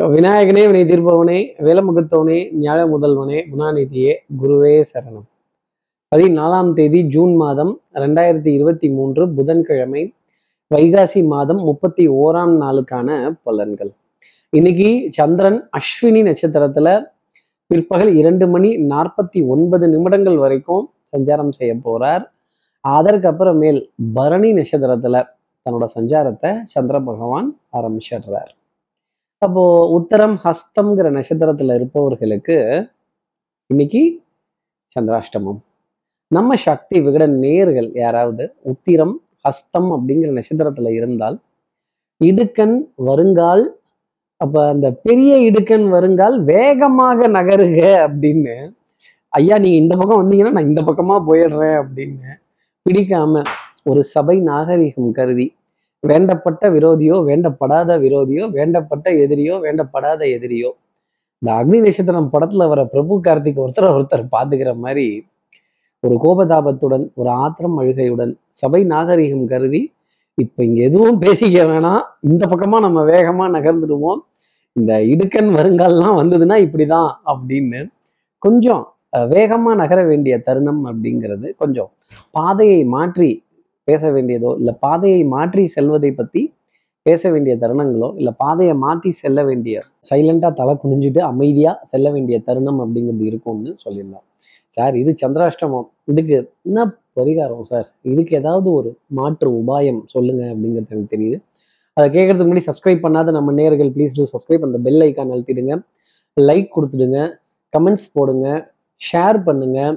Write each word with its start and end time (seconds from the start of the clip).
விநாயகனே 0.00 0.62
வினை 0.70 0.84
தீர்ப்பவனே 0.84 1.36
வேலமுகத்தவனே 1.58 2.52
ஞாழ 2.60 2.80
முதல்வனே 2.86 3.38
குணாநிதியே 3.52 4.14
குருவே 4.42 4.84
சரணம். 4.94 5.24
பதினாலாம் 6.16 6.72
தேதி 6.72 7.02
ஜூன் 7.02 7.34
மாதம் 7.34 7.80
ரெண்டாயிரத்தி 7.94 8.46
இருபத்தி 8.46 8.88
மூன்று 8.90 9.28
புதன்கிழமை 9.28 10.12
வைகாசி 10.74 11.26
மாதம் 11.26 11.56
முப்பத்தி 11.56 12.08
ஓராம் 12.08 12.52
நாளுக்கான 12.60 13.38
பலன்கள். 13.46 13.92
இன்னைக்கு 14.50 15.08
சந்திரன் 15.12 15.68
அஸ்வினி 15.78 16.22
நட்சத்திரத்துல 16.28 17.06
பிற்பகல் 17.66 18.14
இரண்டு 18.14 18.48
மணி 18.48 18.76
நாற்பத்தி 18.76 19.46
ஒன்பது 19.46 19.88
நிமிடங்கள் 19.88 20.36
வரைக்கும் 20.36 20.90
சஞ்சாரம் 21.16 21.52
செய்ய 21.52 21.74
போறார். 21.74 22.26
அதற்கப்புறமேல் 22.88 23.88
பரணி 24.14 24.52
நட்சத்திரத்துல 24.52 25.24
தன்னோட 25.64 25.86
சஞ்சாரத்தை 25.94 26.62
சந்திர 26.64 27.00
பகவான் 27.00 27.56
ஆரம்பிச்சிடுறார். 27.72 28.52
அப்போ 29.42 29.62
உத்தரம் 29.98 30.36
ஹஸ்தம்ங்கிற 30.44 31.06
நட்சத்திரத்துல 31.10 31.74
இருப்பவர்களுக்கு 31.74 32.56
இன்னைக்கு 33.70 34.00
சந்திராஷ்டமம். 34.96 35.58
நம்ம 36.30 36.56
சக்தி 36.56 37.00
விகட 37.00 37.26
நேர்கள் 37.26 37.90
யாராவது 37.94 38.44
உத்திரம் 38.60 39.20
ஹஸ்தம் 39.44 39.90
அப்படிங்கிற 39.90 40.30
நட்சத்திரத்துல 40.32 40.92
இருந்தால் 40.94 41.36
இடுக்கன் 42.20 42.76
வருங்கால் 42.94 43.64
அப்ப 44.40 44.68
அந்த 44.68 44.90
பெரிய 45.02 45.50
இடுக்கன் 45.50 45.86
வருங்கால் 45.88 46.44
வேகமாக 46.44 47.28
நகருக 47.28 47.78
அப்படின்னு 48.06 48.56
ஐயா 49.32 49.58
நீங்க 49.58 49.76
இந்த 49.76 49.96
பக்கம் 49.96 50.20
வந்தீங்கன்னா 50.22 50.52
நான் 50.52 50.66
இந்த 50.66 50.82
பக்கமா 50.82 51.16
போயிடுறேன் 51.26 51.76
அப்படின்னு 51.82 52.32
பிடிக்காம 52.86 53.42
ஒரு 53.82 54.04
சபை 54.04 54.40
நாகரிகம் 54.40 55.12
கருதி 55.12 55.46
வேண்டப்பட்ட 56.10 56.70
விரோதியோ 56.76 57.16
வேண்டப்படாத 57.28 57.98
விரோதியோ 58.04 58.44
வேண்டப்பட்ட 58.58 59.06
எதிரியோ 59.24 59.54
வேண்டப்படாத 59.66 60.20
எதிரியோ. 60.36 60.70
இந்த 61.42 61.50
அக்னி 61.58 61.78
நட்சத்திரம் 61.84 62.30
படத்துல 62.34 62.66
வர 62.68 62.80
பிரபு 62.84 63.14
கார்த்திக் 63.26 63.62
ஒருத்தர் 63.64 63.94
ஒருத்தர் 63.96 64.24
பாத்துக்கிற 64.34 64.70
மாதிரி 64.84 65.06
ஒரு 66.02 66.16
கோபதாபத்துடன் 66.24 67.04
ஒரு 67.14 67.30
ஆத்திரம் 67.44 67.76
அழுகையுடன் 67.80 68.32
சபை 68.60 68.80
நாகரிகம் 68.84 69.46
கருதி 69.46 69.82
இப்ப 70.38 70.64
இங்க 70.64 70.80
எதுவும் 70.82 71.20
பேசிக்க 71.22 71.58
வேணாம். 71.70 72.02
இந்த 72.20 72.42
பக்கமா 72.52 72.78
நம்ம 72.86 73.02
வேகமா 73.04 73.44
நகர்ந்துடுவோம். 73.56 74.20
இந்த 74.76 74.92
இடுக்கன் 75.12 75.50
வருங்கால்லாம் 75.58 76.16
வந்ததுன்னா 76.20 76.56
இப்படிதான் 76.66 77.10
அப்படின்னு 77.32 77.80
கொஞ்சம் 78.42 78.82
வேகமா 79.30 79.72
நகர 79.74 80.00
வேண்டிய 80.04 80.34
தருணம் 80.38 80.82
அப்படிங்கிறது 80.90 81.48
கொஞ்சம் 81.56 81.90
பாதையை 82.30 82.80
மாற்றி 82.94 83.30
பேச 83.88 84.02
வேண்டியதோ 84.16 84.50
இல்லை 84.60 84.72
பாதையை 84.84 85.20
மாற்றி 85.34 85.64
செல்வதை 85.76 86.10
பற்றி 86.20 86.42
பேச 87.06 87.30
வேண்டிய 87.32 87.54
தருணங்களோ 87.62 88.08
இல்லை 88.20 88.32
பாதையை 88.42 88.74
மாற்றி 88.84 89.10
செல்ல 89.22 89.40
வேண்டிய 89.48 89.82
சைலண்டாக 90.10 90.52
தலை 90.60 90.72
குனிஞ்சிட்டு 90.82 91.20
அமைதியாக 91.32 91.84
செல்ல 91.92 92.06
வேண்டிய 92.14 92.36
தருணம் 92.48 92.80
அப்படிங்கிறது 92.84 93.24
இருக்கும்னு 93.30 93.72
சொல்லிடலாம். 93.84 94.24
சார் 94.76 94.94
இது 95.02 95.10
சந்திராஷ்டமம். 95.22 95.86
இதுக்கு 96.12 96.36
என்ன 96.68 96.80
பரிகாரம் 97.18 97.68
சார்? 97.72 97.86
இதுக்கு 98.12 98.32
ஏதாவது 98.40 98.68
ஒரு 98.78 98.90
மாற்று 99.18 99.48
உபாயம் 99.60 100.00
சொல்லுங்க 100.14 100.42
அப்படிங்கிறது 100.52 100.92
எனக்கு 100.94 101.12
தெரியுது. 101.14 101.36
அதை 101.96 102.06
கேட்கறதுக்கு 102.16 102.48
முன்னாடி 102.48 102.68
சப்ஸ்கிரைப் 102.70 103.04
பண்ணாத 103.04 103.32
நம்ம 103.38 103.52
நேர்கள் 103.60 103.92
ப்ளீஸ் 103.94 104.16
டூ 104.18 104.26
சப்ஸ்கிரைப் 104.32 104.66
அந்த 104.68 104.78
பெல் 104.86 105.04
ஐக்கான் 105.06 105.32
அழுத்திடுங்க. 105.34 105.74
லைக் 106.36 106.68
கொடுத்துடுங்க. 106.76 107.20
கமெண்ட்ஸ் 107.72 108.08
போடுங்க. 108.16 108.48
ஷேர் 109.00 109.38
பண்ணுங்கள் 109.48 109.96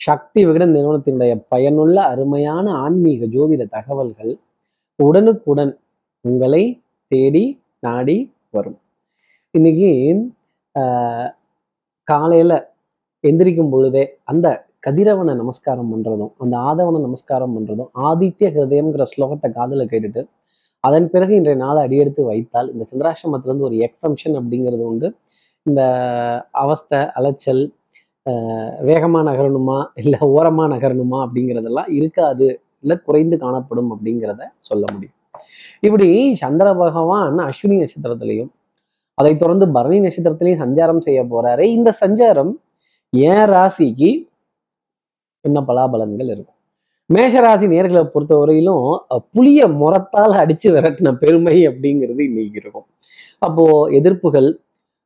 சக்தி 0.00 0.40
விகடன் 0.46 0.74
நிறுவனத்தினுடைய 0.74 1.32
பயனுள்ள 1.48 1.96
அருமையான 2.04 2.66
ஆன்மீக 2.78 3.26
ஜோதிட 3.26 3.64
தகவல்கள் 3.68 4.32
உடனுக்குடன் 4.98 5.72
உங்களை 6.24 6.62
தேடி 7.10 7.44
நாடி 7.82 8.16
வரும். 8.50 8.78
இன்னைக்கு 9.54 9.90
ஆஹ், 10.74 11.30
காலையில 12.08 12.52
எந்திரிக்கும் 13.24 13.72
பொழுதே 13.72 14.02
அந்த 14.24 14.46
கதிரவனை 14.82 15.34
நமஸ்காரம் 15.34 15.90
பண்றதும் 15.92 16.32
அந்த 16.38 16.54
ஆதவனை 16.68 17.00
நமஸ்காரம் 17.00 17.54
பண்றதும் 17.56 17.90
ஆதித்ய 18.02 18.46
ஹிருதயம்ங்கிற 18.54 19.04
ஸ்லோகத்தை 19.12 19.48
காதல 19.52 19.84
கேட்டுட்டு 19.84 20.22
அதன் 20.84 21.10
பிறகு 21.10 21.32
இன்றைய 21.34 21.56
நாளை 21.56 21.80
அடியெடுத்து 21.84 22.22
வைத்தால் 22.24 22.70
இந்த 22.72 22.84
சந்திராசிரமத்துல 22.90 23.50
இருந்து 23.50 23.68
ஒரு 23.68 23.76
எக்ஸம்ஷன் 23.86 24.36
அப்படிங்கிறது 24.38 24.84
உண்டு. 24.88 25.08
இந்த 25.66 25.80
அவஸ்தை 26.62 27.00
அலைச்சல் 27.18 27.62
ஆஹ் 28.30 28.74
வேகமா 28.86 29.20
நகரணுமா? 29.22 29.84
இல்லை 29.94 30.18
ஓரமா 30.20 30.64
நகரணுமா? 30.72 31.28
அப்படிங்கிறதெல்லாம் 31.28 31.90
இருக்காது. 31.90 32.60
இல்லை 32.80 32.96
குறைந்து 33.04 33.38
காணப்படும் 33.38 33.92
அப்படிங்கிறத 33.92 34.42
சொல்ல 34.56 34.84
முடியும். 34.92 35.14
இப்படி 35.80 36.34
சந்திர 36.34 36.74
பகவான் 36.74 37.36
அஸ்வினி 37.38 37.78
நட்சத்திரத்திலையும் 37.82 38.50
அதைத் 39.14 39.38
தொடர்ந்து 39.38 39.72
பரணி 39.72 40.00
நட்சத்திரத்திலையும் 40.00 40.62
சஞ்சாரம் 40.64 40.98
செய்ய 40.98 41.24
போறாரு. 41.24 41.60
இந்த 41.60 41.92
சஞ்சாரம் 42.00 42.52
என் 43.10 43.50
ராசிக்கு 43.50 44.28
என்ன 45.40 45.60
பலாபலன்கள் 45.60 46.24
இருக்கும்? 46.24 46.56
மேஷராசி 47.14 47.66
நேர்களை 47.68 48.10
பொறுத்தவரையிலும் 48.14 48.38
வரையிலும் 48.38 49.04
புளிய 49.32 49.68
முறத்தால் 49.68 50.34
அடிச்சு 50.42 50.68
விரட்டின 50.68 51.12
பெருமை 51.12 51.68
அப்படிங்கிறது 51.68 52.20
இன்னைக்கு 52.20 52.60
இருக்கும். 52.62 52.86
அப்போ 53.38 53.90
எதிர்ப்புகள் 53.90 54.56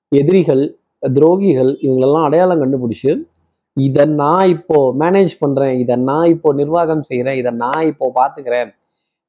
எதிரிகள் 0.08 0.78
துரோகிகள் 1.02 1.72
இவங்களெல்லாம் 1.84 2.26
அடையாளம் 2.28 2.62
கண்டுபிடிச்சு 2.62 3.10
இதை 3.76 4.04
நான் 4.20 4.46
இப்போ 4.46 4.76
மேனேஜ் 4.98 5.32
பண்றேன் 5.38 5.74
இதை 5.82 5.96
நான் 6.08 6.28
இப்போ 6.34 6.48
நிர்வாகம் 6.52 7.02
செய்கிறேன் 7.02 7.38
இதை 7.40 7.50
நான் 7.64 7.82
இப்போ 7.86 8.06
பார்த்துக்கிறேன் 8.18 8.70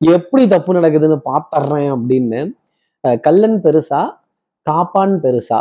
எப்படி 0.01 0.44
தப்பு 0.47 0.72
நடக்குதுன்னு 0.73 1.17
பார்த்துட்றேன் 1.31 1.89
அப்படின்னு 1.95 2.39
கல்லன் 3.23 3.59
பெருசா 3.66 4.01
காப்பான் 4.67 5.16
பெருசா. 5.23 5.59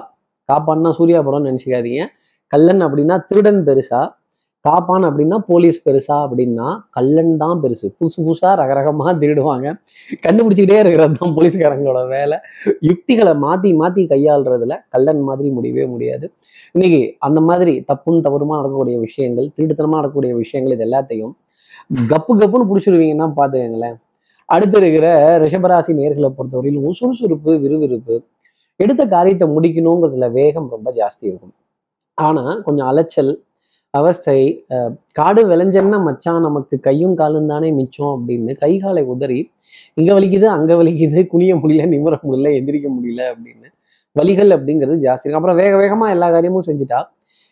காப்பான்னா 0.49 0.91
சூர்யா 0.99 1.21
படம்னு 1.27 1.49
நினச்சிக்காதீங்க. 1.51 2.03
கல்லன் 2.53 2.83
அப்படின்னா 2.87 3.17
திருடன் 3.29 3.61
பெருசா 3.69 4.01
காப்பான் 4.67 5.05
அப்படின்னா 5.09 5.37
போலீஸ் 5.51 5.79
பெருசா 5.87 6.17
அப்படின்னா 6.27 6.67
கல்லன் 6.97 7.33
தான் 7.43 7.59
பெருசு. 7.63 7.87
புதுசு 7.99 8.19
புதுசா 8.27 8.51
ரகரகமா 8.61 9.07
திருடுவாங்க. 9.23 9.67
கண்டுபிடிச்சிக்கிட்டே 10.25 10.79
இருக்கிறது 10.83 11.17
தான் 11.21 11.35
போலீஸ்காரங்களோட 11.39 12.03
வேலை. 12.17 12.39
யுக்திகளை 12.89 13.35
மாத்தி 13.47 13.73
மாத்தி 13.81 14.05
கையாளுறதுல 14.13 14.77
கல்லன் 14.95 15.23
மாதிரி 15.29 15.51
முடியவே 15.57 15.87
முடியாது. 15.95 16.29
இன்னைக்கு 16.77 17.03
அந்த 17.29 17.41
மாதிரி 17.49 17.75
தப்பும் 17.91 18.23
தவறுமா 18.29 18.55
நடக்கக்கூடிய 18.61 18.97
விஷயங்கள் 19.07 19.49
திருட்டுத்தனமா 19.57 19.99
நடக்கக்கூடிய 20.01 20.33
விஷயங்கள் 20.43 20.75
இது 20.77 20.87
எல்லாத்தையும் 20.89 21.35
கப்பு 22.13 22.33
கப்புன்னு 22.41 22.69
பிடிச்சிருவீங்கன்னா 22.71 23.29
பார்த்துக்கங்களேன். 23.39 23.97
அடுத்து 24.55 24.77
இருக்கிற 24.81 25.07
ரிஷபராசி 25.43 25.93
நேர்களை 26.01 26.29
பொறுத்தவரையிலும் 26.39 26.97
சுறுசுறுப்பு 26.99 27.53
விறுவிறுப்பு 27.63 28.17
எடுத்த 28.81 29.03
காரியத்தை 29.15 29.47
முடிக்கணுங்கிறதுல 29.55 30.27
வேகம் 30.39 30.69
ரொம்ப 30.75 30.89
ஜாஸ்தி 30.99 31.25
இருக்கும். 31.31 31.55
ஆனா 32.19 32.45
கொஞ்சம் 32.67 32.89
அலைச்சல் 32.91 33.33
அவஸ்தை 33.99 34.39
காடு 35.13 35.43
விளைஞ்சன்னா 35.51 35.99
மச்சான் 36.09 36.47
நமக்கு 36.49 36.77
கையும் 36.81 37.17
காலும் 37.21 37.51
தானே 37.53 37.69
மிச்சம் 37.81 38.13
அப்படின்னு 38.15 38.55
கை 38.63 38.73
காலை 38.85 39.03
உதறி 39.15 39.41
இங்க 40.01 40.11
வலிக்குது 40.17 40.47
அங்க 40.57 40.73
வலிக்குது 40.75 41.21
குனிய 41.33 41.55
முடியல 41.63 41.87
நிமிர 41.95 42.17
முடியல 42.29 42.51
எந்திரிக்க 42.59 42.89
முடியல 42.97 43.23
அப்படின்னு 43.33 43.69
வலிகள் 44.17 44.51
அப்படிங்கிறது 44.57 44.97
ஜாஸ்தி 45.07 45.25
இருக்கும் 45.25 45.41
அப்புறம் 45.41 45.61
வேக 45.63 45.73
வேகமா 45.83 46.07
எல்லா 46.15 46.29
காரியமும் 46.35 46.67
செஞ்சுட்டா 46.69 47.01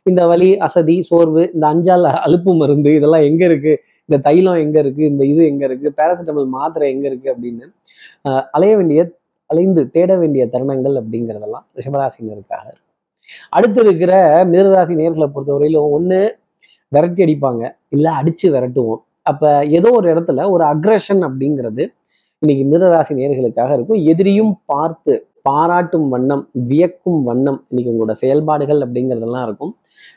இந்த 0.06 0.22
வலி 0.30 0.48
அசதி 0.66 0.96
சோர்வு 1.08 1.42
இந்த 1.54 1.64
அஞ்சால் 1.72 2.06
அலுப்பு 2.24 2.52
மருந்து 2.60 2.90
இதெல்லாம் 2.98 3.26
எங்க 3.28 3.42
இருக்கு? 3.50 3.72
இந்த 4.08 4.16
தைலம் 4.26 4.58
எங்க 4.64 4.76
இருக்கு? 4.84 5.02
இந்த 5.10 5.22
இது 5.32 5.42
எங்க 5.50 5.64
இருக்கு? 5.68 5.88
பேராசிட்டமல் 5.98 6.48
மாத்திரை 6.56 6.88
எங்க 6.94 7.06
இருக்கு? 7.10 7.28
அப்படின்னு 7.34 7.66
அலைய 8.56 8.72
வேண்டிய 8.76 9.02
அலைந்து 9.50 9.82
தேட 9.96 10.12
வேண்டிய 10.22 10.44
தருணங்கள் 10.54 10.96
அப்படிங்கிறதெல்லாம் 11.00 11.66
ரிஷபராசினருக்காக 11.78 12.66
இருக்கும். 12.72 12.83
அடுத்து 13.56 13.80
இருக்கிற 13.84 14.12
மிதராசி 14.52 14.94
நேர்களை 15.02 15.28
பொறுத்தவரையிலும் 15.34 15.92
ஒண்ணு 15.96 16.20
விரட்டி 16.92 17.22
அடிப்பாங்க. 17.26 17.62
இல்ல 17.94 18.06
அடிச்சு 18.20 18.46
விரட்டுவோம். 18.54 19.02
அப்ப 19.30 19.52
ஏதோ 19.78 19.90
ஒரு 19.98 20.06
இடத்துல 20.14 20.48
ஒரு 20.54 20.64
அக்ரஷன் 20.72 21.22
அப்படிங்கிறது 21.28 21.84
இன்னைக்கு 22.42 22.64
மிதராசி 22.72 23.12
நேர்களுக்காக 23.20 23.72
இருக்கும். 23.76 24.00
எதிரியும் 24.12 24.52
பார்த்து 24.72 25.12
பாராட்டும் 25.48 26.06
வண்ணம் 26.12 26.44
வியக்கும் 26.70 27.20
வண்ணம் 27.28 27.58
இன்னைக்கு 27.70 27.90
உங்களோட 27.92 28.14
செயல்பாடுகள் 28.22 28.80
அப்படிங்கிறதெல்லாம் 28.84 29.46
இருக்கும். 29.48 29.72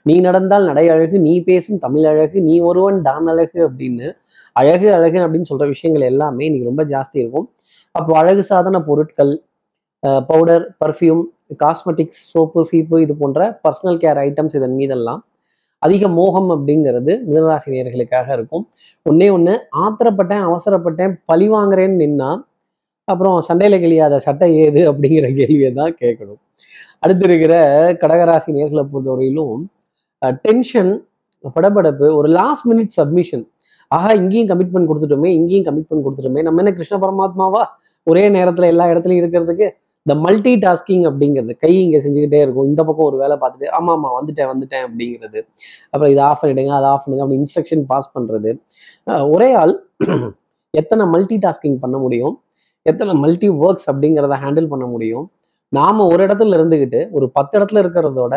நீ 0.08 0.16
நடந்தால் 0.28 0.68
நடை 0.70 0.86
அழகு 0.94 1.18
நீ 1.28 1.34
பேசும் 1.50 1.80
தமிழ் 1.86 2.08
அழகு 2.12 2.38
நீ 2.48 2.56
ஒருவன் 2.70 3.00
தான் 3.08 3.28
அழகு 3.34 3.60
அப்படின்னு 3.68 4.08
அழகு 4.56 4.88
அழகு 4.98 5.18
அப்படின்னு 5.24 5.50
சொல்ற 5.52 5.66
விஷயங்கள் 5.74 6.06
எல்லாமே 6.12 6.44
இன்னைக்கு 6.48 6.70
ரொம்ப 6.72 6.84
ஜாஸ்தி 6.94 7.18
இருக்கும். 7.24 7.48
அப்போ 7.96 8.14
அழகு 8.22 8.44
சாதன 8.52 8.82
பொருட்கள் 8.90 9.34
பவுடர் 10.30 10.66
பர்ஃப்யூம் 10.82 11.24
காஸ்மெட்டிக்ஸ் 11.64 12.22
சோப்பு 12.34 12.62
சீப்பு 12.70 12.98
இது 13.06 13.14
போன்ற 13.22 13.42
பர்சனல் 13.66 14.00
கேர் 14.04 14.20
ஐட்டம்ஸ் 14.26 14.56
இதன் 14.60 14.78
மீதெல்லாம் 14.80 15.22
அதிக 15.84 16.08
மோகம் 16.18 16.50
அப்படிங்கிறது 16.56 17.12
மிதனராசி 17.28 17.72
நேர்களுக்காக 17.74 18.28
இருக்கும். 18.38 18.64
ஒன்னே 19.06 19.28
ஒண்ணு 19.36 19.54
ஆத்திரப்பட்டேன் 19.84 20.44
அவசரப்பட்டேன் 20.50 21.14
பழி 21.30 21.48
வாங்குறேன்னு 21.56 22.00
நின்னா 22.04 22.30
அப்புறம் 23.08 23.36
சண்டையில 23.48 23.76
கிழியாத 23.84 24.16
சட்டை 24.28 24.48
ஏது 24.64 24.82
அப்படிங்கிற 24.92 25.28
கேள்வியை 25.40 25.70
தான் 25.74 25.94
கேட்கணும். 26.02 26.40
அடுத்து 27.04 27.24
இருக்கிற 27.30 27.54
கடகராசி 28.02 28.50
நேர்களை 28.58 28.84
பொறுத்தவரையிலும் 28.94 29.62
டென்ஷன் 30.46 30.92
படபடப்பு 31.56 32.08
ஒரு 32.20 32.30
லாஸ்ட் 32.40 32.68
மினிட் 32.72 32.94
சப்மிஷன் 33.00 33.46
ஆஹா 33.92 34.10
இங்கேயும் 34.22 34.50
கமிட்மெண்ட் 34.52 34.90
கொடுத்துட்டோமே 34.90 35.30
இங்கேயும் 35.40 35.68
கமிட்மெண்ட் 35.68 36.06
கொடுத்துட்டோமே 36.06 36.42
நம்ம 36.48 36.62
என்ன 36.62 36.72
கிருஷ்ண 36.78 36.96
பரமாத்மாவா? 37.04 37.62
ஒரே 38.08 38.24
நேரத்துல 38.38 38.68
எல்லா 38.74 38.86
இடத்துலயும் 38.92 39.22
இருக்கிறதுக்கு 39.24 39.68
இந்த 40.08 40.16
மல்டி 40.26 40.52
டாஸ்கிங் 40.64 41.06
அப்படிங்கிறது 41.10 41.54
கை 41.64 41.72
இங்கே 41.86 42.00
செஞ்சுக்கிட்டே 42.04 42.40
இருக்கும். 42.46 42.68
இந்த 42.72 42.82
பக்கம் 42.88 43.08
ஒரு 43.08 43.18
வேலை 43.22 43.36
பார்த்துட்டு 43.42 43.68
ஆமாம் 43.78 43.96
ஆமா 43.98 44.10
வந்துட்டேன் 44.18 44.50
வந்துட்டேன் 44.52 44.84
அப்படிங்கிறது. 44.88 45.40
அப்புறம் 45.94 46.12
இதை 46.14 46.22
ஆஃப் 46.28 46.42
பண்ணிடுங்க 46.44 46.74
அதை 46.78 46.88
ஆஃப் 46.92 47.04
பண்ணுங்க 47.06 47.24
அப்படி 47.26 47.40
இன்ஸ்ட்ரக்ஷன் 47.42 47.84
பாஸ் 47.92 48.10
பண்ணுறது 48.16 48.52
ஒரே 49.34 49.50
ஆள் 49.64 49.74
எத்தனை 50.74 51.04
மல்டி 51.14 51.38
டாஸ்கிங் 51.46 51.78
பண்ண 51.84 51.98
முடியும்? 52.06 52.36
எத்தனை 52.86 53.14
மல்டி 53.24 53.48
ஒர்க்ஸ் 53.66 53.88
அப்படிங்கிறத 53.92 54.38
ஹேண்டில் 54.44 54.72
பண்ண 54.74 54.86
முடியும்? 54.94 55.26
நாம 55.74 56.06
ஒரு 56.14 56.22
இடத்துல 56.28 56.58
இருந்துக்கிட்டு 56.60 57.00
ஒரு 57.18 57.26
பத்து 57.38 57.54
இடத்துல 57.60 57.82
இருக்கிறதோட 57.84 58.36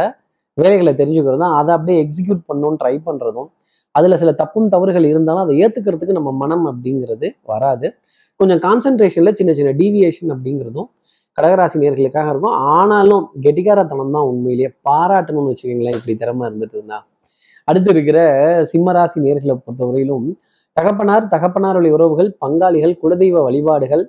வேலைகளை 0.59 0.93
தெரிஞ்சுக்கிறதும் 1.01 1.57
அதை 1.59 1.71
அப்படியே 1.77 1.99
எக்ஸிக்யூட் 2.05 2.43
பண்ணணும்னு 2.49 2.81
ட்ரை 2.83 2.95
பண்ணுறதும் 3.09 3.49
அதில் 3.95 4.21
சில 4.23 4.33
தப்பும் 4.43 4.71
தவறுகள் 4.75 5.07
இருந்தாலும் 5.13 5.45
அதை 5.45 5.55
ஏற்றுக்கிறதுக்கு 5.63 6.19
நம்ம 6.19 6.31
மனம் 6.43 6.65
அப்படிங்கிறது 6.71 7.29
வராது. 7.53 7.87
கொஞ்சம் 8.41 8.61
கான்சன்ட்ரேஷனில் 8.67 9.37
சின்ன 9.41 9.53
சின்ன 9.59 9.71
டீவியேஷன் 9.81 10.31
அப்படிங்கிறதும் 10.35 10.89
கடகராசி 11.41 11.77
நேர்களுக்காக 11.83 12.29
இருக்கும். 12.33 12.57
ஆனாலும் 12.77 13.25
கெட்டிகாரத்தனம் 13.45 14.15
தான் 14.17 14.29
உண்மையிலேயே. 14.31 14.71
பாராட்டணும்னு 14.89 15.51
வச்சுக்கோங்களேன் 15.51 15.97
இப்படி 15.99 16.15
திறமை 16.23 16.45
இருந்துட்டு 16.49 16.77
இருந்தா. 16.79 16.99
அடுத்து 17.69 17.91
இருக்கிற 17.95 18.19
சிம்மராசி 18.71 19.19
நேர்களை 19.27 19.55
பொறுத்தவரையிலும் 19.57 20.27
தகப்பனார் 20.77 21.25
தகப்பனார் 21.35 21.77
வழி 21.79 21.91
உறவுகள் 21.97 22.29
பங்காளிகள் 22.43 22.95
குலதெய்வ 23.03 23.39
வழிபாடுகள் 23.47 24.03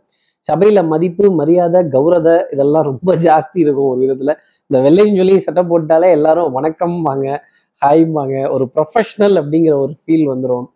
சபையில 0.49 0.79
மதிப்பு 0.91 1.25
மரியாதை 1.39 1.79
கௌரவ 1.95 2.27
இதெல்லாம் 2.53 2.85
ரொம்ப 2.89 3.15
ஜாஸ்தி 3.25 3.57
இருக்கும் 3.63 3.89
ஒரு 3.91 3.99
விதத்துல. 4.03 4.31
இந்த 4.69 4.77
வெள்ளையும் 4.85 5.17
சொல்லியும் 5.19 5.45
சட்டை 5.45 5.63
போட்டாலே 5.71 6.09
எல்லாரும் 6.17 6.51
வணக்கம் 6.57 6.95
வாங்க 7.07 7.27
ஹாய் 7.81 8.03
வாங்க. 8.17 8.35
ஒரு 8.55 8.65
ப்ரொஃபஷனல் 8.75 9.35
அப்படிங்கிற 9.41 9.75
ஒரு 9.83 9.93
ஃபீல் 10.01 10.25
வந்துடும் 10.31 10.67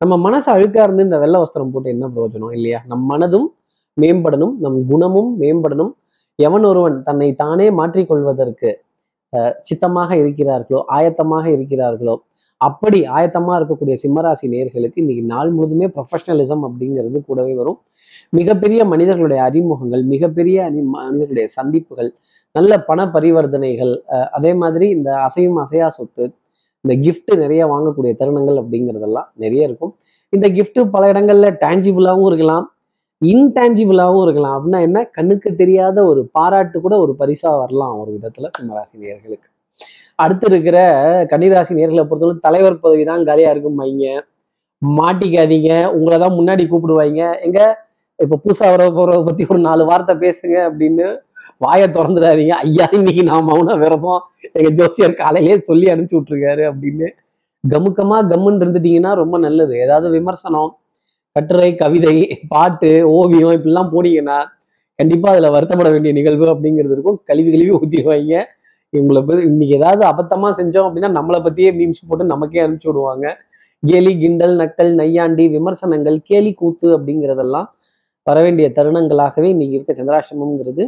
நம்ம 0.00 0.16
மனசு 0.26 0.48
அழுக்கா 0.54 0.82
இருந்து 0.86 1.06
இந்த 1.08 1.18
வெள்ளை 1.24 1.38
வஸ்திரம் 1.42 1.72
போட்டு 1.72 1.94
என்ன 1.94 2.06
பிரயோஜனம் 2.14 2.54
இல்லையா? 2.58 2.80
நம் 2.90 3.06
மனதும் 3.12 3.48
மேம்படணும் 3.96 4.54
நம் 4.64 4.78
குணமும் 4.90 5.30
மேம்படணும். 5.42 5.92
எவன் 6.40 6.64
ஒருவன் 6.64 7.02
தன்னை 7.02 7.34
தானே 7.34 7.70
மாற்றிக்கொள்வதற்கு 7.70 8.70
அஹ், 9.32 9.54
சித்தமாக 9.62 10.14
இருக்கிறார்களோ 10.14 10.84
ஆயத்தமாக 10.90 11.44
இருக்கிறார்களோ 11.48 12.14
அப்படி 12.60 13.08
ஆயத்தமா 13.08 13.52
இருக்கக்கூடிய 13.56 13.96
சிம்மராசி 14.02 14.46
நேர்களுக்கு 14.48 14.94
இன்னைக்கு 14.94 15.22
நாள் 15.24 15.52
முழுதுமே 15.52 15.86
ப்ரொஃபஷனலிசம் 15.88 16.64
அப்படிங்கிறது 16.66 17.24
கூடவே 17.24 17.54
வரும். 17.54 17.78
மிகப்பெரிய 18.30 18.84
மனிதர்களுடைய 18.84 19.42
அறிமுகங்கள் 19.42 20.02
மிகப்பெரிய 20.04 20.70
அணி- 20.70 20.84
மனிதர்களுடைய 20.88 21.46
சந்திப்புகள் 21.48 22.10
நல்ல 22.54 22.78
பண 22.80 23.06
பரிவர்த்தனைகள் 23.06 24.02
அஹ், 24.08 24.28
அதே 24.30 24.54
மாதிரி 24.54 24.88
இந்த 24.88 25.10
அசையும் 25.26 25.58
அசையா 25.58 25.88
சொத்து 25.88 26.24
இந்த 26.84 26.94
கிஃப்ட் 27.02 27.32
நிறைய 27.36 27.66
வாங்கக்கூடிய 27.66 28.12
தருணங்கள் 28.18 28.58
அப்படிங்கிறதெல்லாம் 28.60 29.28
நிறைய 29.34 29.62
இருக்கும். 29.64 29.92
இந்த 30.32 30.48
கிஃப்ட் 30.48 30.90
பல 30.90 31.12
இடங்கள்ல 31.12 31.46
டேஞ்சிபிளாகவும் 31.60 32.26
இருக்கலாம். 32.26 32.66
இன்டான்ஜிபிளாகவும் 33.24 34.22
இருக்கலாம். 34.22 34.54
அப்படின்னா 34.58 34.80
என்ன? 34.80 35.04
கண்ணுக்கு 35.04 35.54
தெரியாத 35.54 36.04
ஒரு 36.04 36.28
பாராட்டு 36.32 36.80
கூட 36.80 36.98
ஒரு 36.98 37.16
பரிசா 37.18 37.58
வரலாம் 37.58 37.98
ஒரு 37.98 38.10
விதத்துல 38.16 38.48
சிம்மராசி 38.58 38.94
நேர்களுக்கு. 38.98 39.48
அடுத்து 40.14 40.46
இருக்கிற 40.46 40.78
கன்னிராசி 41.30 41.72
நேர்களை 41.78 42.04
பொறுத்தவரை 42.04 42.38
தலைவர் 42.40 42.80
பதவி 42.80 43.04
தான் 43.04 43.24
காலியா 43.24 43.50
இருக்கும் 43.50 43.80
வைங்க. 43.80 44.06
மாட்டிக்காதீங்க. 44.82 45.92
உங்களை 45.92 46.18
தான் 46.18 46.36
முன்னாடி 46.38 46.64
கூப்பிடுவாங்க. 46.68 47.40
எங்க? 47.40 47.86
இப்ப 48.16 48.38
புதுசா 48.44 48.66
வர 48.76 48.88
போறத 48.88 49.24
பத்தி 49.24 49.46
ஒரு 49.48 49.58
நாலு 49.58 49.84
வார்த்தை 49.84 50.14
பேசுங்க 50.16 50.56
அப்படின்னு 50.70 51.06
வாயை 51.58 51.88
திறந்துடாதீங்க. 51.88 52.54
ஐயா 52.64 52.88
இன்னைக்கு 52.92 53.22
நான் 53.22 53.48
மௌன 53.48 53.78
விரதம். 53.78 54.20
எங்க 54.52 54.70
ஜோசியர் 54.70 55.14
காலையிலேயே 55.14 55.58
சொல்லி 55.58 55.86
அனுப்பிச்சு 55.86 56.18
விட்டுருக்காரு 56.18 56.62
அப்படின்னு. 56.72 57.08
கமுக்கமா 57.64 58.18
கம்முன்னு 58.22 58.62
இருந்துட்டீங்கன்னா 58.64 59.14
ரொம்ப 59.14 59.38
நல்லது. 59.38 59.78
ஏதாவது 59.78 60.10
விமர்சனம் 60.10 60.76
கட்டுரை 61.36 61.70
கவிதை 61.82 62.16
பாட்டு 62.52 62.90
ஓவியம் 63.16 63.56
இப்படிலாம் 63.56 63.92
போனீங்கன்னா 63.94 64.38
கண்டிப்பாக 64.98 65.34
அதில் 65.34 65.54
வருத்தப்பட 65.54 65.88
வேண்டிய 65.92 66.12
நிகழ்வு 66.16 66.46
அப்படிங்கிறது 66.52 66.94
இருக்கும். 66.96 67.18
கழுவி 67.28 67.50
கழுவி 67.52 67.72
ஊற்றிடுவாங்க 67.78 68.34
இவங்களை 68.92 69.20
பற்றி 69.26 69.42
இன்னைக்கு 69.50 69.74
ஏதாவது 69.80 70.02
அபத்தமாக 70.12 70.52
செஞ்சோம் 70.60 70.86
அப்படின்னா 70.86 71.10
நம்மளை 71.18 71.38
பற்றியே 71.44 71.70
மீம்ஸ் 71.78 72.06
போட்டு 72.08 72.24
நமக்கே 72.32 72.62
அனுப்பிச்சி 72.64 72.88
விடுவாங்க. 72.90 73.26
கேலி 73.82 74.12
கிண்டல் 74.22 74.54
நக்கல் 74.62 74.92
நையாண்டி 75.00 75.44
விமர்சனங்கள் 75.56 76.16
கேலி 76.30 76.52
கூத்து 76.60 76.88
அப்படிங்கிறதெல்லாம் 76.96 77.68
வர 78.26 78.38
வேண்டிய 78.44 78.66
தருணங்களாகவே 78.78 79.48
இன்னைக்கு 79.54 79.76
இருக்க 79.78 79.92
சந்திராசிரமங்கிறது 80.00 80.84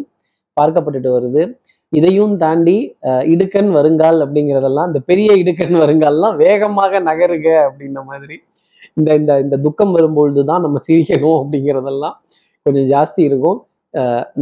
பார்க்கப்பட்டுட்டு 0.57 1.11
வருது. 1.17 1.43
இதையும் 1.93 2.35
தாண்டி 2.43 2.77
இடுக்கன் 3.05 3.31
இடுக்கண் 3.33 3.71
வருங்கால் 3.79 4.19
அப்படிங்கிறதெல்லாம் 4.25 4.89
இந்த 4.91 5.01
பெரிய 5.11 5.31
இடுக்கன் 5.43 5.77
வருங்கால்லாம் 5.85 6.37
வேகமாக 6.45 7.01
நகருக 7.09 7.49
அப்படின்ன 7.67 8.05
மாதிரி 8.11 8.37
இந்த 8.97 9.11
இந்த 9.21 9.33
இந்த 9.45 9.57
துக்கம் 9.67 9.93
வரும்பொழுது 9.97 10.43
தான் 10.51 10.65
நம்ம 10.67 10.81
சிரிக்கணும் 10.87 11.39
அப்படிங்கிறதெல்லாம் 11.43 12.17
கொஞ்சம் 12.67 12.89
ஜாஸ்தி 12.95 13.23
இருக்கும். 13.31 13.59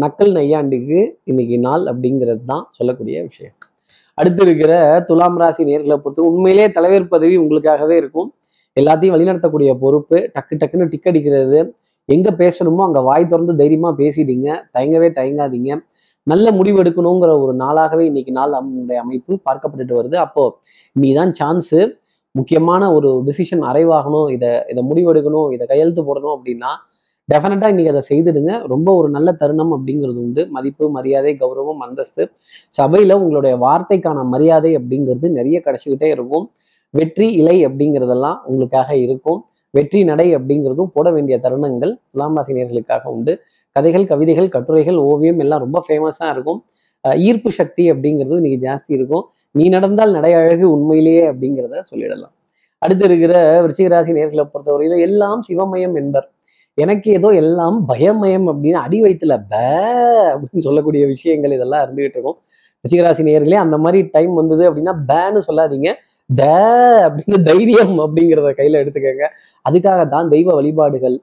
நக்கல் 0.02 0.32
நையாண்டுக்கு 0.38 0.98
இன்னைக்கு 1.30 1.56
நாள் 1.66 1.84
அப்படிங்கிறது 1.90 2.42
தான் 2.52 2.64
சொல்லக்கூடிய 2.78 3.16
விஷயம். 3.28 3.56
அடுத்து 4.18 4.42
இருக்கிற 4.46 4.72
துலாம் 5.08 5.38
ராசி 5.42 5.62
நேர்களை 5.68 5.96
பொறுத்து 6.02 6.22
உண்மையிலேயே 6.30 6.68
தலைவர் 6.76 7.12
பதவி 7.14 7.36
உங்களுக்காகவே 7.42 7.96
இருக்கும். 8.02 8.28
எல்லாத்தையும் 8.76 9.14
வழிநடத்தக்கூடிய 9.14 9.70
பொறுப்பு 9.84 10.16
டக்கு 10.34 10.54
டக்குன்னு 10.60 10.90
டிக் 10.92 11.08
அடிக்கிறது. 11.10 11.60
எங்க 12.08 12.28
பேசணுமோ 12.42 12.82
அங்க 12.88 13.00
வாய் 13.08 13.30
திறந்து 13.32 13.54
தைரியமா 13.60 13.90
பேசிட்டீங்க. 14.02 14.48
தயங்கவே 14.74 15.08
தயங்காதீங்க. 15.18 15.70
நல்ல 16.26 16.46
முடிவு 16.58 16.78
எடுக்கணுங்கிற 16.82 17.32
ஒரு 17.44 17.52
நாளாகவே 17.62 18.04
இன்னைக்கு 18.10 18.32
நாள் 18.38 18.54
நம்முடைய 18.56 18.98
அமைப்பு 19.04 19.32
பார்க்கப்பட்டுட்டு 19.46 19.94
வருது. 19.98 20.16
அப்போ 20.26 20.44
நீ 20.96 21.08
தான் 21.18 21.32
சான்ஸு 21.40 21.80
முக்கியமான 22.34 22.82
ஒரு 22.96 23.10
டிசிஷன் 23.26 23.64
அறைவாகணும் 23.70 24.28
இதை 24.36 24.50
இதை 24.72 24.82
முடிவெடுக்கணும் 24.90 25.48
இதை 25.54 25.64
கையெழுத்து 25.72 26.02
போடணும் 26.08 26.34
அப்படின்னா 26.36 26.70
டெஃபினட்டாக 27.28 27.72
இன்னைக்கு 27.72 27.92
அதை 27.94 28.02
செய்துடுங்க. 28.10 28.52
ரொம்ப 28.72 28.88
ஒரு 28.98 29.08
நல்ல 29.16 29.28
தருணம் 29.40 29.72
அப்படிங்கிறது 29.76 30.20
உண்டு. 30.24 30.42
மதிப்பு 30.56 30.84
மரியாதை 30.96 31.32
கௌரவம் 31.42 31.82
அந்தஸ்து. 31.86 32.22
சபையில் 32.78 33.14
உங்களுடைய 33.22 33.54
வார்த்தைக்கான 33.66 34.24
மரியாதை 34.32 34.70
அப்படிங்கிறது 34.78 35.28
நிறைய 35.38 35.58
கிடச்சிக்கிட்டே 35.66 36.08
இருக்கும். 36.16 36.46
வெற்றி 36.94 37.26
இலை 37.40 37.56
அப்படிங்கிறதெல்லாம் 37.66 38.38
உங்களுக்காக 38.48 38.96
இருக்கும். 39.04 39.40
வெற்றி 39.74 40.00
நடை 40.04 40.26
அப்படிங்கிறதும் 40.36 40.90
போட 40.94 41.08
வேண்டிய 41.16 41.36
தருணங்கள் 41.44 41.92
துலாம் 42.12 42.36
ராசினியர்களுக்காக 42.38 43.04
உண்டு. 43.16 43.34
கதைகள் 43.76 44.06
கவிதைகள் 44.12 44.48
கட்டுரைகள் 44.54 44.98
ஓவியம் 45.10 45.40
எல்லாம் 45.44 45.62
ரொம்ப 45.64 45.78
ஃபேமஸாக 45.88 46.30
இருக்கும். 46.34 46.60
ஈர்ப்பு 47.28 47.50
சக்தி 47.58 47.84
அப்படிங்கிறது 47.92 48.38
இன்னைக்கு 48.40 48.60
ஜாஸ்தி 48.66 48.92
இருக்கும். 48.98 49.24
நீ 49.54 49.64
நடந்தால் 49.68 50.12
நடை 50.12 50.32
அழகு 50.34 50.66
உண்மையிலேயே 50.74 51.22
அப்படிங்கிறத 51.30 51.80
சொல்லிடலாம். 51.90 52.34
அடுத்து 52.82 53.04
இருக்கிற 53.04 53.32
விருச்சிகராசி 53.64 54.12
நேர்களை 54.18 54.44
பொறுத்தவரையில 54.52 54.98
எல்லாம் 55.06 55.40
சிவமயம் 55.48 55.96
என்பர். 56.02 56.28
எனக்கு 56.78 57.08
ஏதோ 57.18 57.28
எல்லாம் 57.42 57.78
பயமயம் 57.88 58.46
அப்படின்னு 58.50 58.78
அடி 58.86 58.98
வயிற்றுல 59.04 59.34
ப 59.50 59.54
அப்படின்னு 60.34 60.66
சொல்லக்கூடிய 60.68 61.04
விஷயங்கள் 61.06 61.56
இதெல்லாம் 61.56 61.82
இருந்துகிட்டு 61.84 62.16
இருக்கும். 62.18 62.38
ரிச்சிகராசி 62.84 63.22
நேர்களே 63.28 63.58
அந்த 63.64 63.76
மாதிரி 63.78 64.00
டைம் 64.12 64.34
வந்தது 64.34 64.64
அப்படின்னா 64.68 64.94
பேன்னு 65.10 65.40
சொல்லாதீங்க. 65.48 65.90
த 66.30 66.42
அப்படின்னு 67.06 67.38
தைரியம் 67.50 67.94
அப்படிங்கிறத 68.04 68.50
கையில 68.60 68.80
எடுத்துக்கோங்க. 68.82 69.26
அதுக்காக 69.64 70.02
தான் 70.08 70.28
தெய்வ 70.28 70.48
வழிபாடுகள் 70.58 71.16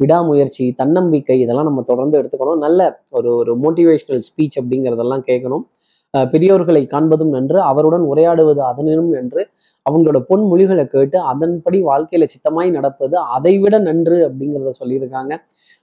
விடாமுயற்சி 0.00 0.64
தன்னம்பிக்கை 0.80 1.36
இதெல்லாம் 1.40 1.68
நம்ம 1.70 1.82
தொடர்ந்து 1.90 2.18
எடுத்துக்கணும். 2.20 2.62
நல்ல 2.66 2.80
ஒரு 3.18 3.30
ஒரு 3.36 3.52
மோட்டிவேஷ்னல் 3.64 4.22
ஸ்பீச் 4.28 4.58
அப்படிங்கிறதெல்லாம் 4.60 5.24
கேட்கணும். 5.30 5.64
பெரியோர்களை 6.14 6.82
காண்பதும் 6.92 7.32
நன்று 7.36 7.58
அவருடன் 7.70 8.04
உரையாடுவது 8.12 8.60
அதனினும் 8.70 9.10
நன்று. 9.16 9.42
அவங்களோட 9.86 10.18
பொன்மொழிகளை 10.30 10.84
கேட்டு 10.94 11.18
அதன்படி 11.32 11.78
வாழ்க்கையில 11.82 12.24
சித்தமாய் 12.32 12.70
நடப்பது 12.70 13.16
அதைவிட 13.36 13.78
நன்று 13.88 14.16
அப்படிங்கிறத 14.28 14.72
சொல்லியிருக்காங்க. 14.80 15.32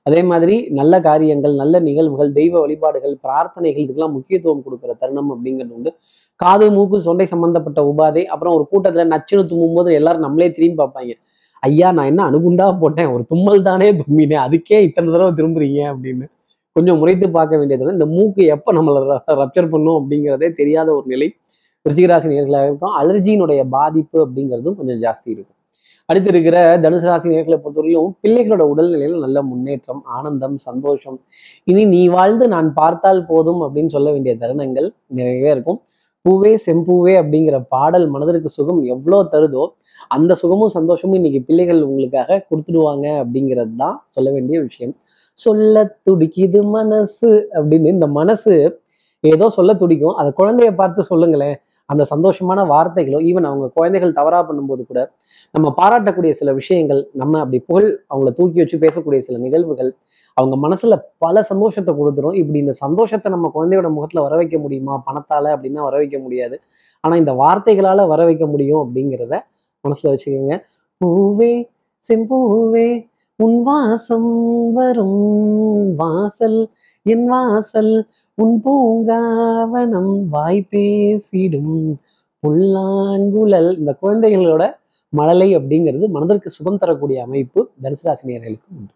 அதே 0.05 0.21
மாதிரி 0.23 0.55
நல்ல 0.79 0.93
காரியங்கள் 1.07 1.53
நல்ல 1.61 1.79
நிகழ்வுகள் 1.87 2.29
தெய்வ 2.31 2.53
வழிபாடுகள் 2.63 3.15
பிரார்த்தனைகள் 3.25 3.83
இதுக்கெல்லாம் 3.85 4.15
முக்கியத்துவம் 4.17 4.63
கொடுக்குற 4.65 4.91
தருணம் 5.01 5.31
அப்படிங்கிறது 5.33 5.73
உண்டு. 5.77 5.91
காது 6.39 6.65
மூக்கு 6.75 6.97
சொண்டை 7.07 7.25
சம்பந்தப்பட்ட 7.33 7.79
உபாதை 7.91 8.23
அப்புறம் 8.33 8.55
ஒரு 8.57 8.65
கூட்டத்துல 8.71 9.05
நச்சுன்னு 9.13 9.49
தும்மும் 9.51 9.75
போது 9.77 9.89
எல்லாரும் 9.99 10.25
நம்மளே 10.27 10.49
திரும்பி 10.57 10.77
பார்ப்பாங்க. 10.81 11.13
ஐயா 11.63 11.87
நான் 11.97 12.09
என்ன 12.11 12.23
அணுகுண்டா 12.29 12.65
போட்டேன்? 12.81 13.11
ஒரு 13.15 13.23
தும்மல் 13.31 13.67
தானே 13.69 13.87
தும்மினேன். 14.01 14.43
அதுக்கே 14.47 14.79
இத்தனை 14.87 15.07
தடவை 15.13 15.31
திரும்புறீங்க 15.39 15.79
அப்படின்னு. 15.93 16.25
கொஞ்சம் 16.77 16.99
முறைத்து 17.01 17.27
பார்க்க 17.37 17.59
வேண்டியது 17.61 17.97
இந்த 17.97 18.07
மூக்கு 18.15 18.43
எப்போ 18.55 18.71
நம்மளை 18.77 19.01
ரப்சர் 19.41 19.73
பண்ணும் 19.73 19.97
அப்படிங்கிறதே 19.99 20.49
தெரியாத 20.61 20.89
ஒரு 20.97 21.07
நிலை 21.13 21.29
ரிச்சிகராசி 21.85 22.27
நேர்களாக 22.31 22.67
இருக்கும். 22.69 22.93
அலர்ஜியினுடைய 23.01 23.61
பாதிப்பு 23.75 24.17
அப்படிங்கிறதும் 24.25 24.77
கொஞ்சம் 24.79 24.99
ஜாஸ்தி 25.05 25.29
இருக்கும். 25.33 25.53
அடுத்து 26.09 26.29
இருக்கிற 26.33 26.57
தனுசு 26.83 27.07
ராசி 27.09 27.27
நேர்களை 27.31 27.57
பொறுத்தவரையிலும் 27.63 28.11
பிள்ளைகளோட 28.23 28.63
உடல்நிலையில 28.73 29.17
நல்ல 29.23 29.37
முன்னேற்றம் 29.49 30.01
ஆனந்தம் 30.17 30.55
சந்தோஷம். 30.67 31.17
இனி 31.71 31.83
நீ 31.93 32.01
வாழ்ந்து 32.15 32.45
நான் 32.53 32.69
பார்த்தால் 32.79 33.21
போதும் 33.31 33.61
அப்படின்னு 33.65 33.93
சொல்ல 33.95 34.11
வேண்டிய 34.15 34.33
தருணங்கள் 34.43 34.87
நிறைய 35.19 35.55
இருக்கும். 35.55 35.79
பூவே 36.25 36.53
செம்பூவே 36.65 37.13
அப்படிங்கிற 37.21 37.57
பாடல் 37.75 38.07
மனதிற்கு 38.13 38.49
சுகம் 38.57 38.81
எவ்வளோ 38.93 39.19
தருதோ 39.33 39.65
அந்த 40.15 40.31
சுகமும் 40.41 40.73
சந்தோஷமும் 40.77 41.17
இன்னைக்கு 41.19 41.41
பிள்ளைகள் 41.49 41.81
உங்களுக்காக 41.87 42.39
கொடுத்துடுவாங்க 42.49 43.05
அப்படிங்கிறது 43.21 43.75
தான் 43.83 43.97
சொல்ல 44.15 44.29
வேண்டிய 44.37 44.57
விஷயம். 44.67 44.95
சொல்ல 45.37 45.83
துடிக்குது 46.07 46.59
மனசு 46.75 47.29
அப்படின்னு 47.57 47.87
இந்த 47.95 48.07
மனசு 48.19 48.53
ஏதோ 49.23 49.45
சொல்ல 49.57 49.71
துடிக்கும். 49.81 50.15
அதை 50.19 50.29
குழந்தைய 50.39 50.69
பார்த்து 50.75 51.09
சொல்லுங்களேன். 51.11 51.57
அந்த 51.89 52.03
சந்தோஷமான 52.13 52.59
வார்த்தைகளோ 52.71 53.19
ஈவன் 53.29 53.47
அவங்க 53.49 53.67
குழந்தைகள் 53.77 54.17
தவறா 54.19 54.39
பண்ணும்போது 54.47 54.83
கூட 54.85 55.01
நம்ம 55.55 55.67
பாராட்டக்கூடிய 55.77 56.31
சில 56.39 56.49
விஷயங்கள் 56.53 57.01
நம்ம 57.21 57.39
அப்படி 57.43 57.59
புகழ் 57.69 57.87
அவங்கள 58.11 58.31
தூக்கி 58.39 58.59
வச்சு 58.63 58.77
பேசக்கூடிய 58.85 59.19
சில 59.27 59.37
நிகழ்வுகள் 59.45 59.91
அவங்க 60.37 60.55
மனசுல 60.65 60.95
பல 61.17 61.41
சந்தோஷத்தை 61.51 61.91
கொடுத்துரும். 61.99 62.35
இப்படி 62.41 62.59
இந்த 62.59 62.73
சந்தோஷத்தை 62.83 63.27
நம்ம 63.35 63.51
குழந்தையோட 63.55 63.89
முகத்துல 63.97 64.23
வர 64.25 64.35
வைக்க 64.41 64.57
முடியுமா? 64.65 64.95
பணத்தால 65.07 65.53
அப்படின்னா 65.55 65.81
வர 65.87 65.95
வைக்க 66.01 66.17
முடியாது. 66.25 66.55
ஆனா 67.03 67.15
இந்த 67.15 67.33
வார்த்தைகளால 67.43 68.07
வர 68.07 68.21
வைக்க 68.29 68.45
முடியும் 68.45 68.81
அப்படிங்கிறத 68.83 69.35
மனசுல 69.83 70.11
வச்சுக்கோங்க. 70.13 70.55
பூவே 71.01 71.53
செம்பூவே 72.09 72.87
உன் 73.39 73.57
வாசம் 73.63 74.29
வரும் 74.75 75.17
வாசல் 75.99 76.59
என் 77.05 77.25
வாசல் 77.31 77.91
உன் 78.37 78.55
பூங்காவனம் 78.63 80.13
வாய் 80.29 80.61
பேசிடும். 80.71 81.75
புல்லாங்குழல் 82.43 83.69
இந்த 83.79 83.91
குழந்தைகளோட 84.01 84.63
மழலை 85.13 85.49
அப்படிங்கிறது 85.57 86.07
மனதிற்கு 86.15 86.49
சுகம் 86.55 86.79
தரக்கூடிய 86.83 87.17
அமைப்பு 87.27 87.59
தனுசு 87.83 88.05
ராசி 88.07 88.25
நேர்களுக்கு 88.29 88.67
உண்டு. 88.75 88.91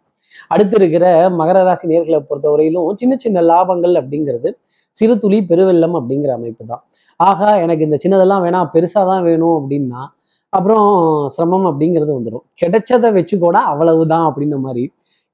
அடுத்து 0.51 0.75
இருக்கிற 0.79 1.05
மகர 1.39 1.60
ராசி 1.63 1.86
நேர்களை 1.91 2.19
பொறுத்தவரையிலும் 2.29 3.00
சின்ன 3.01 3.13
சின்ன 3.17 3.43
லாபங்கள் 3.51 3.95
அப்படிங்கிறது 4.01 4.50
சிறு 4.95 5.15
துளி 5.24 5.39
பெருவெள்ளம் 5.50 5.95
அப்படிங்கிற 6.00 6.33
அமைப்பு 6.39 6.63
தான் 6.71 6.83
ஆகா 7.19 7.50
எனக்கு 7.63 7.86
இந்த 7.88 7.98
சின்னதெல்லாம் 8.03 8.43
வேணாம் 8.45 8.71
பெருசாக 8.75 9.05
தான் 9.12 9.24
வேணும் 9.29 9.55
அப்படின்னா 9.60 10.01
அப்புறம் 10.53 10.88
சிரமம் 11.29 11.65
அப்படிங்கிறது 11.65 12.12
வந்துடும் 12.17 12.46
கிடைச்சதை 12.62 13.13
வச்சு 13.13 13.36
கூட 13.39 13.58
அவ்வளவுதான் 13.63 14.25
அப்படின்ன 14.29 14.55
மாதிரி 14.60 14.84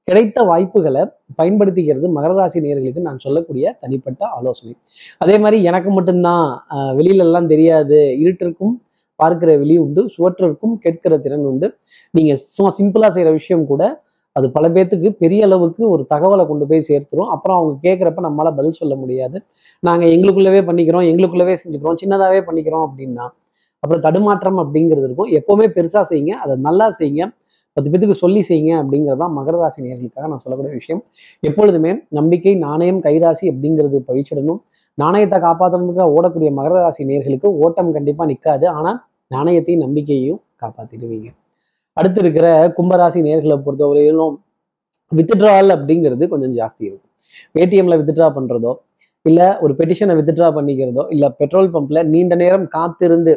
கிடைத்த 0.08 0.42
வாய்ப்புகளை 0.42 1.02
பயன்படுத்திக்கிறது 1.38 2.06
மகர 2.16 2.32
ராசி 2.32 2.58
நேர்களுக்கு 2.60 3.00
நான் 3.00 3.18
சொல்லக்கூடிய 3.18 3.72
தனிப்பட்ட 3.80 4.26
ஆலோசனை. 4.26 4.74
அதே 5.18 5.38
மாதிரி 5.38 5.58
எனக்கு 5.62 5.90
மட்டும்தான் 5.90 6.44
ஆஹ் 6.70 6.92
வெளியில 6.96 7.24
எல்லாம் 7.26 7.46
தெரியாது 7.46 7.98
இருட்டிற்கும் 8.24 8.74
பார்க்கிற 9.20 9.56
வெளி 9.56 9.76
உண்டு 9.78 10.02
சுவற்றிற்கும் 10.16 10.74
கேட்கிற 10.76 11.18
திறன் 11.18 11.46
உண்டு. 11.46 11.68
நீங்க 12.14 12.34
சும்மா 12.54 12.70
சிம்பிளா 12.78 13.08
செய்யற 13.14 13.30
விஷயம் 13.32 13.66
கூட 13.66 13.82
அது 14.36 14.50
பல 14.50 14.68
பேர்த்துக்கு 14.68 15.10
பெரிய 15.18 15.44
அளவுக்கு 15.44 15.82
ஒரு 15.88 16.02
தகவலை 16.14 16.46
கொண்டு 16.46 16.66
போய் 16.66 16.86
சேர்த்துரும். 16.88 17.30
அப்புறம் 17.34 17.56
அவங்க 17.58 17.74
கேட்குறப்ப 17.88 18.20
நம்மளால 18.28 18.50
பதில் 18.56 18.78
சொல்ல 18.80 18.94
முடியாது. 18.94 19.38
நாங்க 19.82 20.04
எங்களுக்குள்ளவே 20.06 20.62
பண்ணிக்கிறோம் 20.68 21.06
எங்களுக்குள்ளவே 21.10 21.56
செஞ்சுக்கிறோம் 21.62 22.00
சின்னதாவே 22.04 22.40
பண்ணிக்கிறோம் 22.48 22.86
அப்படின்னா 22.88 23.26
அப்புறம் 23.82 24.02
தடுமாற்றம் 24.06 24.58
அப்படிங்கிறது 24.62 25.06
இருக்கும். 25.08 25.30
எப்போவுமே 25.38 25.66
பெருசாக 25.76 26.04
செய்யுங்க. 26.10 26.32
அதை 26.44 26.54
நல்லா 26.66 26.86
செய்யுங்க. 27.00 27.24
பத்து 27.76 27.90
பேத்துக்கு 27.92 28.16
சொல்லி 28.22 28.40
செய்யுங்க 28.48 28.72
அப்படிங்கிறது 28.82 29.20
தான் 29.22 29.34
மகர 29.38 29.56
ராசி 29.62 29.80
நேர்களுக்காக 29.86 30.28
நான் 30.30 30.42
சொல்லக்கூடிய 30.44 30.72
விஷயம். 30.80 31.02
எப்பொழுதுமே 31.48 31.90
நம்பிக்கை 32.18 32.54
நாணயம் 32.66 33.00
கைராசி 33.06 33.44
அப்படிங்கிறது 33.52 33.98
பழிச்சிடணும். 34.08 34.60
நாணயத்தை 34.98 35.38
காப்பாற்றுறதுக்காக 35.46 36.08
ஓடக்கூடிய 36.16 36.50
மகர 36.58 36.80
ராசி 36.84 37.02
நேர்களுக்கு 37.10 37.48
ஓட்டம் 37.64 37.92
கண்டிப்பாக 37.96 38.28
நிற்காது 38.30 38.66
ஆனால் 38.78 38.98
நாணயத்தையும் 39.30 39.84
நம்பிக்கையையும் 39.86 40.40
காப்பாற்றிடுவீங்க 40.62 41.28
அடுத்து 41.96 42.20
இருக்கிற 42.24 42.46
கும்பராசி 42.76 43.20
நேர்களை 43.26 43.56
பொறுத்தவரையிலும் 43.66 44.34
வித்ட்ரால் 45.12 45.70
அப்படிங்கிறது 45.76 46.24
கொஞ்சம் 46.32 46.54
ஜாஸ்தி 46.58 46.82
இருக்கும். 46.88 47.12
ஏடிஎம்ல 47.60 47.96
வித்ட்ரா 48.00 48.28
பண்ணுறதோ 48.36 48.72
இல்லை 49.26 49.46
ஒரு 49.64 49.72
பெட்டிஷனை 49.78 50.14
வித்ட்ரா 50.18 50.48
பண்ணிக்கிறதோ 50.56 51.02
இல்லை 51.14 51.28
பெட்ரோல் 51.40 51.70
பம்ப்ல 51.74 52.02
நீண்ட 52.12 52.34
நேரம் 52.42 52.66
காத்திருந்து 52.74 53.32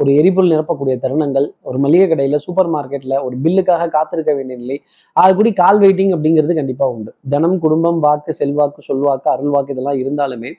ஒரு 0.00 0.10
எரிபொருள் 0.20 0.52
நிரப்பக்கூடிய 0.52 0.94
தருணங்கள் 1.04 1.46
ஒரு 1.68 1.78
மளிகை 1.84 2.06
கடையில 2.10 2.38
சூப்பர் 2.46 2.70
மார்க்கெட்ல 2.74 3.14
ஒரு 3.26 3.36
பில்லுக்காக 3.44 3.88
காத்திருக்க 3.88 4.32
வேண்டிய 4.34 4.56
நிலை 4.58 4.76
அது 5.12 5.34
கூடி 5.34 5.52
கால் 5.52 5.80
வெயிட்டிங் 5.80 6.12
அப்படிங்கிறது 6.16 6.54
கண்டிப்பா 6.54 6.88
உண்டு. 6.88 7.10
தனம் 7.28 7.58
குடும்பம் 7.58 7.98
வாக்கு 7.98 8.34
செல்வாக்கு 8.34 8.82
சொல்வாக்கு 8.88 9.28
அருள்வாக்கு 9.34 9.74
இதெல்லாம் 9.76 10.00
இருந்தாலுமே 10.02 10.52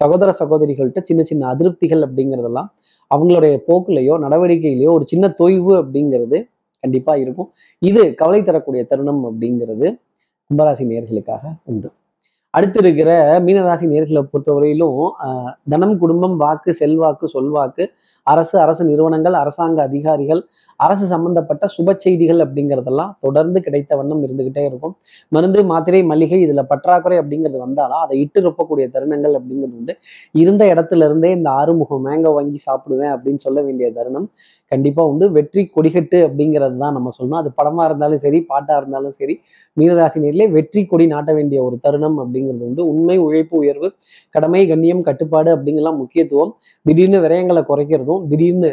சகோதர 0.00 0.34
சகோதரிகள்கிட்ட 0.38 1.02
சின்ன 1.04 1.22
சின்ன 1.22 1.48
அதிருப்திகள் 1.54 2.04
அப்படிங்கிறதெல்லாம் 2.06 2.68
அவங்களுடைய 3.10 3.54
போக்குலையோ 3.68 4.14
நடவடிக்கையிலையோ 4.24 4.90
ஒரு 4.98 5.04
சின்ன 5.04 5.34
தொய்வு 5.38 5.72
அப்படிங்கிறது 5.80 6.38
கண்டிப்பா 6.84 7.16
இருக்கும். 7.16 7.48
இது 7.78 8.02
கவலை 8.14 8.42
தரக்கூடிய 8.42 8.82
தருணம் 8.84 9.22
அப்படிங்கிறது 9.28 9.86
கும்பராசி 10.50 10.84
நேர்களுக்காக 10.92 11.42
உண்டு. 11.64 11.88
அடுத்து 12.54 12.78
இருக்கிற 12.82 13.10
மீனராசி 13.46 13.86
நேர்களை 13.92 14.22
பொறுத்தவரையிலும் 14.30 14.96
தனம் 15.72 15.96
குடும்பம் 16.02 16.36
வாக்கு 16.42 16.70
செல்வாக்கு 16.80 17.26
சொல்வாக்கு 17.34 17.84
அரசு 18.26 18.56
அரசு 18.64 18.82
நிறுவனங்கள் 18.88 19.36
அரசாங்க 19.42 19.78
அதிகாரிகள் 19.88 20.42
அரசு 20.80 21.04
சம்பந்தப்பட்ட 21.12 21.64
சுப 21.74 21.94
செய்திகள் 22.04 22.40
அப்படிங்கிறதெல்லாம் 22.44 23.10
தொடர்ந்து 23.24 23.58
கிடைத்த 23.64 23.96
வண்ணம் 23.98 24.22
இருந்துகிட்டே 24.26 24.62
இருக்கும். 24.68 24.94
மருந்து 25.32 25.60
மாத்திரை 25.70 26.00
மளிகை 26.10 26.38
இதுல 26.44 26.62
பற்றாக்குறை 26.70 27.16
அப்படிங்கிறது 27.22 27.58
வந்தாலும் 27.64 28.02
அதை 28.04 28.16
இட்டு 28.24 28.40
ரொப்பக்கூடிய 28.46 28.86
தருணங்கள் 28.94 29.34
அப்படிங்கிறது 29.38 29.76
உண்டு. 29.80 29.94
இருந்த 30.42 30.62
இடத்துல 30.72 31.08
இருந்தே 31.08 31.30
இந்த 31.38 31.50
ஆறுமுகம் 31.60 32.04
மேங்கோ 32.08 32.32
வாங்கி 32.38 32.60
சாப்பிடுவேன் 32.68 33.12
அப்படின்னு 33.16 33.42
சொல்ல 33.46 33.60
வேண்டிய 33.66 33.88
தருணம் 33.98 34.28
கண்டிப்பா 34.72 35.02
உண்டு. 35.10 35.26
வெற்றி 35.36 35.62
கொடிகட்டு 35.76 36.18
அப்படிங்கிறது 36.26 36.76
தான் 36.84 36.96
நம்ம 36.96 37.12
சொல்லணும். 37.18 37.40
அது 37.42 37.50
படமா 37.60 37.84
இருந்தாலும் 37.88 38.22
சரி 38.26 38.40
பாட்டா 38.52 38.74
இருந்தாலும் 38.80 39.14
சரி 39.20 39.36
மீனராசி 39.76 40.18
நேரிலே 40.24 40.46
வெற்றி 40.56 40.82
கொடி 40.92 41.06
நாட்ட 41.14 41.30
வேண்டிய 41.38 41.60
ஒரு 41.68 41.78
தருணம் 41.86 42.18
அப்படி 42.24 42.39
அப்படிங்கிறது 42.40 42.68
வந்து 42.70 42.84
உண்மை 42.92 43.16
உழைப்பு 43.26 43.54
உயர்வு 43.62 43.88
கடமை 44.34 44.62
கண்ணியம் 44.70 45.02
கட்டுப்பாடு 45.08 45.50
அப்படிங்கலாம் 45.56 45.98
முக்கியத்துவம். 46.02 46.52
திடீர்னு 46.86 47.18
விரயங்களை 47.24 47.62
குறைக்கிறதும் 47.70 48.22
திடீர்னு 48.30 48.70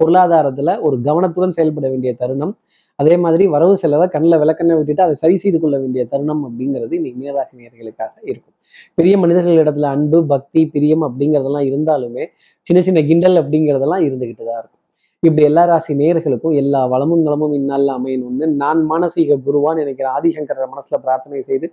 பொருளாதாரத்துல 0.00 0.70
ஒரு 0.86 0.96
கவனத்துடன் 1.08 1.56
செயல்பட 1.58 1.86
வேண்டிய 1.92 2.10
தருணம். 2.22 2.54
அதே 2.98 3.14
மாதிரி 3.22 3.44
வரவு 3.54 3.74
செலவை 3.80 4.06
கண்ணில் 4.12 4.40
விளக்கண்ணை 4.42 4.74
விட்டுட்டு 4.76 5.02
அதை 5.06 5.14
சரி 5.22 5.34
செய்து 5.42 5.58
கொள்ள 5.62 5.76
வேண்டிய 5.82 6.02
தருணம் 6.12 6.42
அப்படிங்கிறது 6.46 6.92
இன்னைக்கு 6.98 7.18
மீனராசி 7.22 7.54
நேர்களுக்காக 7.60 8.12
இருக்கும். 8.30 8.54
பெரிய 8.98 9.14
மனிதர்கள் 9.22 9.60
இடத்துல 9.62 9.90
அன்பு 9.96 10.18
பக்தி 10.32 10.62
பிரியம் 10.74 11.04
அப்படிங்கிறதெல்லாம் 11.08 11.66
இருந்தாலுமே 11.70 12.24
சின்ன 12.66 12.80
சின்ன 12.88 13.02
கிண்டல் 13.10 13.38
அப்படிங்கிறதெல்லாம் 13.42 14.04
இருந்துகிட்டு 14.06 14.44
தான் 14.48 14.60
இருக்கும். 14.60 14.82
இப்படி 15.22 15.44
எல்லா 15.50 15.62
ராசி 15.70 15.92
நேர்களுக்கும் 16.00 16.56
எல்லா 16.62 16.80
வளமும் 16.92 17.22
நலமும் 17.26 17.54
இந்நாளில் 17.58 17.92
அமையணும்னு 17.98 18.46
நான் 18.62 18.80
மானசீக 18.90 19.38
குருவான்னு 19.46 19.82
நினைக்கிற 19.82 20.08
ஆதிசங்கர 20.16 20.66
மனசுல 20.72 20.98
பிரார்த்தனை 21.04 21.40
செய்து 21.50 21.66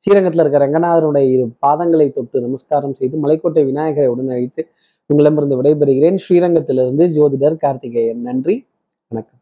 ஸ்ரீரங்கத்தில் 0.00 0.40
இருக்கிற 0.40 0.66
ரங்கநாதனுடைய 0.66 1.30
இரு 1.30 1.50
பாதங்களை 1.66 2.12
தொட்டு 2.12 2.40
நமஸ்காரம் 2.40 2.94
செய்து 2.94 3.26
மலைக்கோட்டை 3.26 3.64
விநாயகரை 3.64 4.08
உடன் 4.08 4.28
அழைத்து 4.28 4.66
உங்களிடமிருந்து 5.06 5.62
விடைபெறுகிறேன். 5.62 6.18
ஸ்ரீரங்கத்திலிருந்து 6.28 7.06
ஜோதிடர் 7.06 7.56
கார்த்திகேயன். 7.56 8.22
நன்றி. 8.22 8.66
வணக்கம். 9.08 9.39